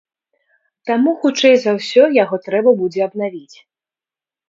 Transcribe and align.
Таму 0.91 1.13
хутчэй 1.27 1.55
за 1.67 1.71
ўсё 1.77 2.03
яго 2.23 2.43
трэба 2.49 2.77
будзе 2.83 3.01
абнавіць. 3.11 3.57